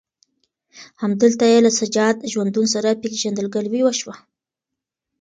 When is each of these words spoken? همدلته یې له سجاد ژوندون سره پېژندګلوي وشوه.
همدلته 1.01 1.45
یې 1.51 1.59
له 1.65 1.71
سجاد 1.79 2.15
ژوندون 2.31 2.67
سره 2.75 2.99
پېژندګلوي 3.01 3.81
وشوه. 3.83 4.15